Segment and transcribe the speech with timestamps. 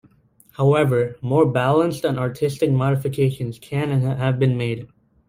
[0.53, 4.87] However, more balanced and artistic modifications can and have been made.